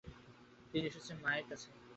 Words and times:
তিনি 0.71 0.85
এসেছেন 0.89 1.17
মায়ের 1.23 1.45
কাছে। 1.49 1.67